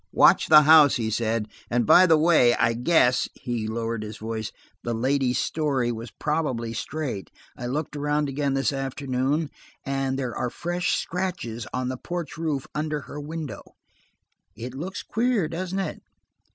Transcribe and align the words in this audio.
"Watch 0.13 0.47
the 0.47 0.63
house," 0.63 0.95
he 0.95 1.11
said. 1.11 1.47
"And 1.69 1.85
by 1.85 2.07
the 2.07 2.17
way, 2.17 2.55
I 2.55 2.73
guess"–he 2.73 3.67
lowered 3.67 4.01
his 4.01 4.17
voice–"the 4.17 4.95
lady's 4.95 5.37
story 5.37 5.91
was 5.91 6.09
probably 6.09 6.73
straight. 6.73 7.29
I 7.55 7.67
looked 7.67 7.95
around 7.95 8.27
again 8.27 8.55
this 8.55 8.73
afternoon, 8.73 9.51
and 9.85 10.17
there 10.17 10.35
are 10.35 10.49
fresh 10.49 10.95
scratches 10.97 11.67
on 11.71 11.89
the 11.89 11.97
porch 11.97 12.35
roof 12.35 12.65
under 12.73 13.01
her 13.01 13.19
window. 13.21 13.61
It 14.55 14.73
looks 14.73 15.03
queer, 15.03 15.47
doesn't 15.47 15.77
it?" 15.77 16.01